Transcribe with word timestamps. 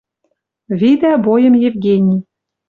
Видӓ 0.79 1.13
бойым 1.25 1.55
Евгений. 1.69 2.21